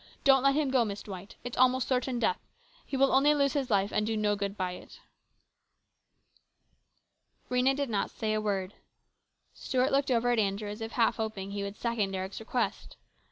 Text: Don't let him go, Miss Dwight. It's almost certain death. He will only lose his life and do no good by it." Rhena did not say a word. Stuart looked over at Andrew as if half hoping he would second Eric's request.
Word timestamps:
Don't 0.23 0.41
let 0.41 0.55
him 0.55 0.71
go, 0.71 0.83
Miss 0.83 1.03
Dwight. 1.03 1.35
It's 1.43 1.59
almost 1.59 1.87
certain 1.87 2.17
death. 2.17 2.39
He 2.87 2.97
will 2.97 3.11
only 3.11 3.35
lose 3.35 3.53
his 3.53 3.69
life 3.69 3.91
and 3.91 4.03
do 4.03 4.17
no 4.17 4.35
good 4.35 4.57
by 4.57 4.71
it." 4.71 4.99
Rhena 7.51 7.75
did 7.75 7.87
not 7.91 8.09
say 8.09 8.33
a 8.33 8.41
word. 8.41 8.73
Stuart 9.53 9.91
looked 9.91 10.09
over 10.09 10.31
at 10.31 10.39
Andrew 10.39 10.69
as 10.71 10.81
if 10.81 10.93
half 10.93 11.17
hoping 11.17 11.51
he 11.51 11.61
would 11.61 11.77
second 11.77 12.15
Eric's 12.15 12.39
request. 12.39 12.97